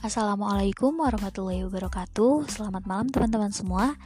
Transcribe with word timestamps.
Assalamualaikum 0.00 0.96
warahmatullahi 0.96 1.60
wabarakatuh. 1.68 2.48
Selamat 2.48 2.88
malam 2.88 3.12
teman-teman 3.12 3.52
semua. 3.52 4.00